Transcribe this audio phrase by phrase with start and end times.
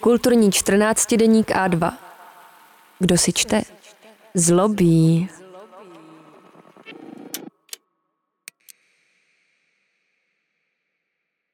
[0.00, 1.98] Kulturní 14 deník A2.
[2.98, 3.62] Kdo si čte?
[4.34, 5.28] Zlobí.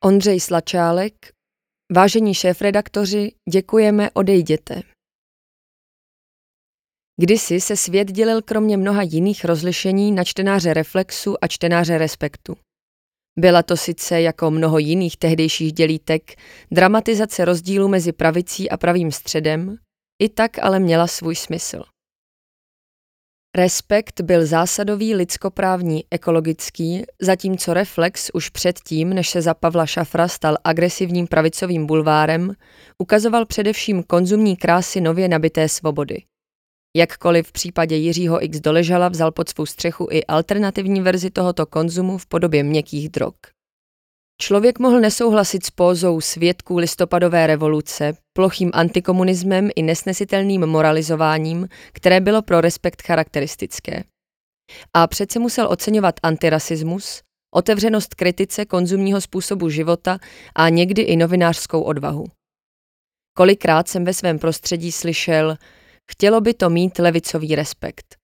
[0.04, 1.14] Ondřej Slačálek,
[1.92, 4.82] vážení šéfredaktoři, děkujeme, odejděte.
[7.20, 12.56] Kdysi se svět dělil kromě mnoha jiných rozlišení na čtenáře Reflexu a čtenáře Respektu.
[13.38, 16.34] Byla to sice jako mnoho jiných tehdejších dělítek
[16.70, 19.76] dramatizace rozdílu mezi pravicí a pravým středem,
[20.22, 21.82] i tak ale měla svůj smysl.
[23.56, 30.56] Respekt byl zásadový, lidskoprávní, ekologický, zatímco Reflex už předtím, než se za Pavla Šafra stal
[30.64, 32.52] agresivním pravicovým bulvárem,
[32.98, 36.22] ukazoval především konzumní krásy nově nabité svobody.
[36.96, 42.18] Jakkoliv v případě Jiřího X Doležala vzal pod svou střechu i alternativní verzi tohoto konzumu
[42.18, 43.34] v podobě měkkých drog.
[44.42, 52.42] Člověk mohl nesouhlasit s pózou svědků listopadové revoluce, plochým antikomunismem i nesnesitelným moralizováním, které bylo
[52.42, 54.04] pro respekt charakteristické.
[54.94, 57.22] A přece musel oceňovat antirasismus,
[57.54, 60.18] otevřenost kritice konzumního způsobu života
[60.54, 62.24] a někdy i novinářskou odvahu.
[63.36, 65.56] Kolikrát jsem ve svém prostředí slyšel,
[66.10, 68.16] chtělo by to mít levicový respekt.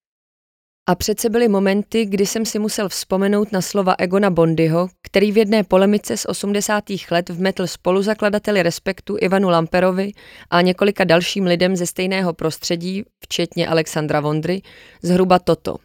[0.88, 5.36] A přece byly momenty, kdy jsem si musel vzpomenout na slova Egona Bondyho, který v
[5.36, 6.84] jedné polemice z 80.
[7.10, 10.12] let vmetl spoluzakladateli Respektu Ivanu Lamperovi
[10.50, 14.62] a několika dalším lidem ze stejného prostředí, včetně Alexandra Vondry,
[15.02, 15.76] zhruba toto.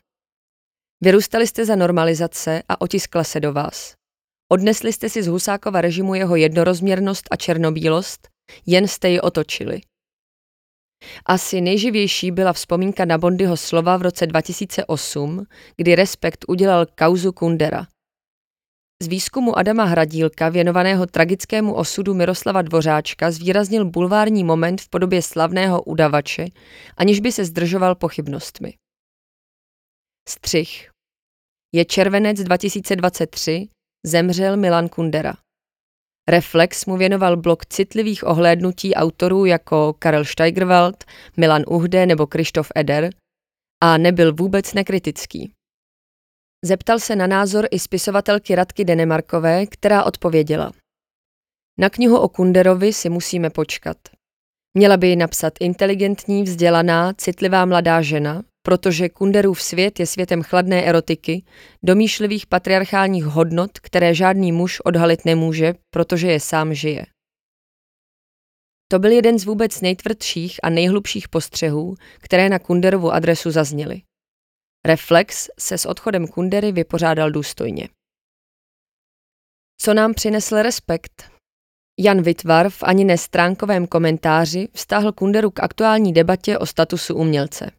[1.02, 3.94] Vyrůstali jste za normalizace a otiskla se do vás.
[4.52, 8.28] Odnesli jste si z Husákova režimu jeho jednorozměrnost a černobílost,
[8.66, 9.82] jen jste ji otočili.
[11.26, 15.46] Asi nejživější byla vzpomínka na Bondyho slova v roce 2008,
[15.78, 17.88] kdy Respekt udělal kauzu Kundera.
[19.02, 25.82] Z výzkumu Adama Hradílka, věnovaného tragickému osudu Miroslava Dvořáčka, zvýraznil bulvární moment v podobě slavného
[25.84, 26.46] udavače,
[26.98, 28.74] aniž by se zdržoval pochybnostmi.
[30.30, 30.92] Střih.
[31.76, 33.68] Je červenec 2023,
[34.06, 35.34] zemřel Milan Kundera.
[36.30, 41.04] Reflex mu věnoval blok citlivých ohlédnutí autorů jako Karel Steigerwald,
[41.38, 43.10] Milan Uhde nebo Krištof Eder
[43.84, 45.54] a nebyl vůbec nekritický.
[46.66, 50.72] Zeptal se na názor i spisovatelky Radky Denemarkové, která odpověděla.
[51.80, 53.98] Na knihu o Kunderovi si musíme počkat.
[54.74, 60.86] Měla by ji napsat inteligentní, vzdělaná, citlivá mladá žena, protože Kunderův svět je světem chladné
[60.86, 61.44] erotiky,
[61.84, 67.06] domýšlivých patriarchálních hodnot, které žádný muž odhalit nemůže, protože je sám žije.
[68.92, 74.02] To byl jeden z vůbec nejtvrdších a nejhlubších postřehů, které na Kunderovu adresu zazněly.
[74.86, 77.90] Reflex se s odchodem Kundery vypořádal důstojně.
[79.82, 81.32] Co nám přinesl respekt?
[82.00, 87.72] Jan Vitvar v ani nestránkovém komentáři vztáhl Kunderu k aktuální debatě o statusu umělce.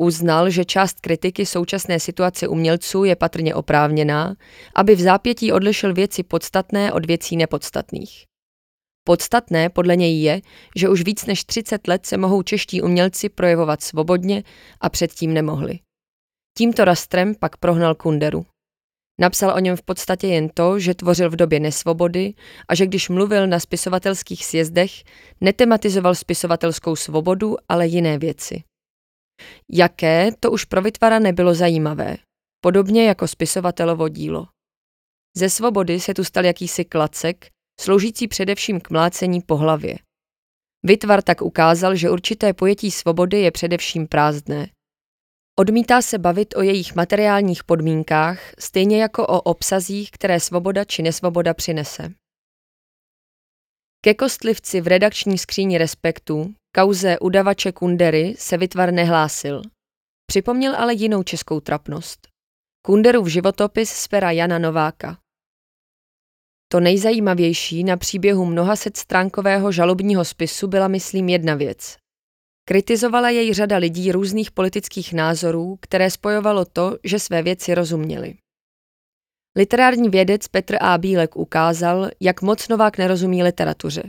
[0.00, 4.34] Uznal, že část kritiky současné situace umělců je patrně oprávněná,
[4.74, 8.24] aby v zápětí odlišil věci podstatné od věcí nepodstatných.
[9.04, 10.40] Podstatné podle něj je,
[10.76, 14.44] že už víc než 30 let se mohou čeští umělci projevovat svobodně
[14.80, 15.78] a předtím nemohli.
[16.58, 18.46] Tímto rastrem pak prohnal Kunderu.
[19.20, 22.34] Napsal o něm v podstatě jen to, že tvořil v době nesvobody
[22.68, 24.90] a že když mluvil na spisovatelských sjezdech,
[25.40, 28.62] netematizoval spisovatelskou svobodu, ale jiné věci.
[29.72, 32.16] Jaké, to už pro vytvara nebylo zajímavé,
[32.60, 34.46] podobně jako spisovatelovo dílo.
[35.36, 37.46] Ze svobody se tu stal jakýsi klacek,
[37.80, 39.98] sloužící především k mlácení po hlavě.
[40.82, 44.68] Vytvar tak ukázal, že určité pojetí svobody je především prázdné.
[45.58, 51.54] Odmítá se bavit o jejich materiálních podmínkách, stejně jako o obsazích, které svoboda či nesvoboda
[51.54, 52.12] přinese.
[54.00, 59.62] Ke kostlivci v redakční skříni Respektu, kauze udavače Kundery, se vytvar nehlásil.
[60.26, 62.28] Připomněl ale jinou českou trapnost.
[62.86, 65.18] Kunderův životopis z pera Jana Nováka.
[66.72, 71.96] To nejzajímavější na příběhu mnoha set stránkového žalobního spisu byla, myslím, jedna věc.
[72.68, 78.34] Kritizovala jej řada lidí různých politických názorů, které spojovalo to, že své věci rozuměli.
[79.56, 80.98] Literární vědec Petr A.
[80.98, 84.02] Bílek ukázal, jak moc Novák nerozumí literatuře.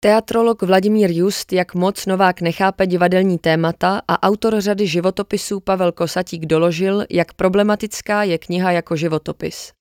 [0.00, 6.46] Teatrolog Vladimír Just, jak moc Novák nechápe divadelní témata a autor řady životopisů Pavel Kosatík
[6.46, 9.72] doložil, jak problematická je kniha jako životopis.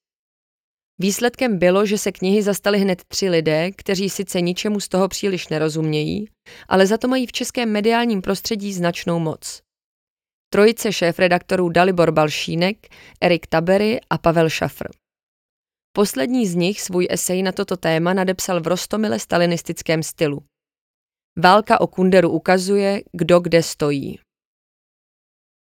[1.00, 5.48] Výsledkem bylo, že se knihy zastali hned tři lidé, kteří sice ničemu z toho příliš
[5.48, 6.30] nerozumějí,
[6.68, 9.62] ale za to mají v českém mediálním prostředí značnou moc.
[10.53, 12.77] Trojice šéf-redaktorů Dalibor Balšínek,
[13.21, 14.88] Erik Tabery a Pavel Šafr.
[15.95, 20.44] Poslední z nich svůj esej na toto téma nadepsal v rostomile stalinistickém stylu.
[21.39, 24.19] Válka o Kunderu ukazuje, kdo kde stojí.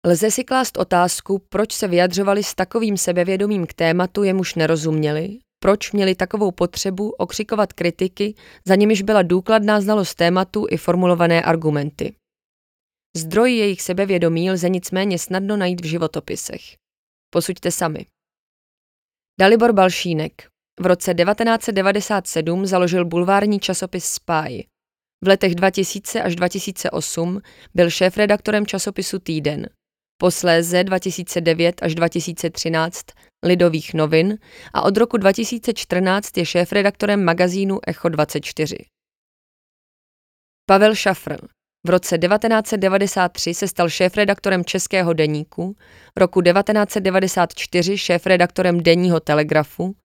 [0.05, 5.91] Lze si klást otázku, proč se vyjadřovali s takovým sebevědomím k tématu, jemuž nerozuměli, proč
[5.91, 8.35] měli takovou potřebu okřikovat kritiky,
[8.65, 12.15] za nimiž byla důkladná znalost tématu i formulované argumenty.
[13.15, 16.61] Zdroj jejich sebevědomí lze nicméně snadno najít v životopisech.
[17.29, 18.05] Posuďte sami.
[19.39, 20.47] Dalibor Balšínek
[20.79, 24.67] v roce 1997 založil bulvární časopis Spy.
[25.23, 27.41] V letech 2000 až 2008
[27.73, 29.69] byl šéfredaktorem časopisu Týden.
[30.17, 33.05] Posléze 2009 až 2013
[33.45, 34.37] Lidových novin
[34.73, 38.77] a od roku 2014 je šéfredaktorem magazínu Echo 24.
[40.65, 41.47] Pavel Šafr
[41.87, 45.75] v roce 1993 se stal šéfredaktorem Českého deníku,
[46.15, 49.95] roku 1994 šéfredaktorem Denního telegrafu,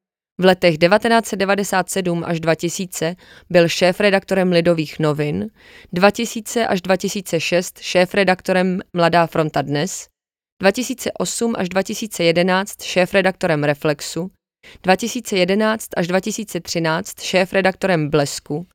[0.40, 3.16] v letech 1997 až 2000
[3.50, 5.50] byl šéfredaktorem Lidových novin,
[5.92, 10.08] 2000 až 2006 šéfredaktorem Mladá fronta dnes,
[10.62, 14.30] 2008 až 2011 šéfredaktorem Reflexu,
[14.82, 18.66] 2011 až 2013 šéfredaktorem Blesku,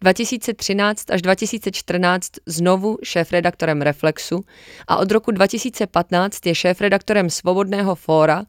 [0.00, 4.44] 2013 až 2014 znovu šéfredaktorem Reflexu
[4.88, 8.44] a od roku 2015 je šéfredaktorem Svobodného fóra,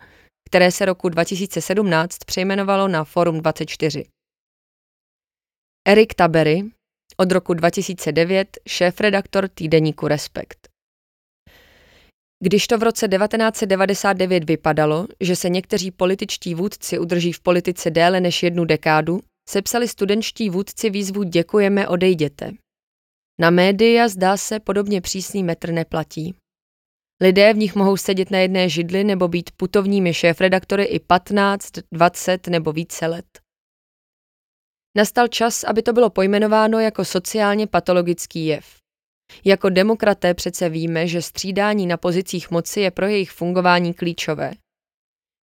[0.49, 4.03] které se roku 2017 přejmenovalo na Forum 24.
[5.87, 6.63] Erik Tabery,
[7.17, 10.67] od roku 2009 šéfredaktor týdeníku Respekt.
[12.43, 18.19] Když to v roce 1999 vypadalo, že se někteří političtí vůdci udrží v politice déle
[18.19, 22.51] než jednu dekádu, sepsali studentští vůdci výzvu Děkujeme, odejděte.
[23.39, 26.35] Na média zdá se podobně přísný metr neplatí.
[27.21, 32.47] Lidé v nich mohou sedět na jedné židli nebo být putovními šéfredaktory i 15, 20
[32.47, 33.25] nebo více let.
[34.97, 38.65] Nastal čas, aby to bylo pojmenováno jako sociálně patologický jev.
[39.45, 44.51] Jako demokraté přece víme, že střídání na pozicích moci je pro jejich fungování klíčové.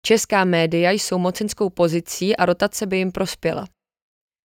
[0.07, 3.67] Česká média jsou mocenskou pozicí a rotace by jim prospěla.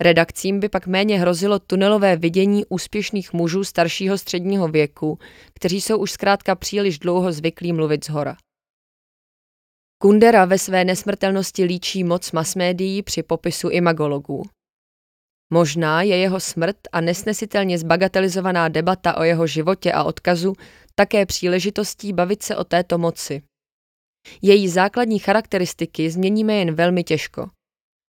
[0.01, 5.19] Redakcím by pak méně hrozilo tunelové vidění úspěšných mužů staršího středního věku,
[5.53, 8.37] kteří jsou už zkrátka příliš dlouho zvyklí mluvit z hora.
[10.01, 14.43] Kundera ve své nesmrtelnosti líčí moc masmédií při popisu imagologů.
[15.53, 20.53] Možná je jeho smrt a nesnesitelně zbagatelizovaná debata o jeho životě a odkazu
[20.95, 23.41] také příležitostí bavit se o této moci.
[24.41, 27.49] Její základní charakteristiky změníme jen velmi těžko.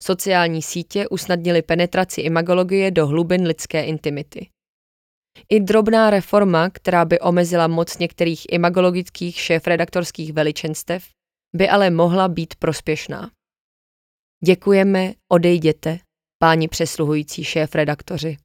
[0.02, 4.50] Sociální sítě usnadnily penetraci imagologie do hlubin lidské intimity.
[5.48, 11.04] I drobná reforma, která by omezila moc některých imagologických šéfredaktorských veličenstev,
[11.56, 13.30] by ale mohla být prospěšná.
[14.44, 15.98] Děkujeme, odejděte,
[16.38, 18.36] páni přesluhující šéf-redaktoři.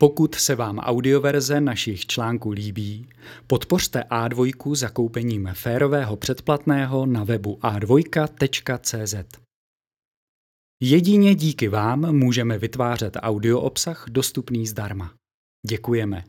[0.00, 3.08] Pokud se vám audioverze našich článků líbí,
[3.46, 9.14] podpořte A2 zakoupením férového předplatného na webu a2.cz.
[10.82, 15.14] Jedině díky vám můžeme vytvářet audio obsah dostupný zdarma.
[15.66, 16.24] Děkujeme.